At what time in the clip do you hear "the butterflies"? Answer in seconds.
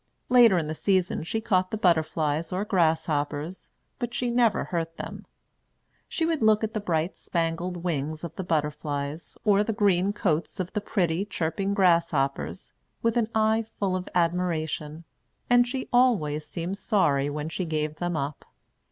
1.69-2.51, 8.35-9.37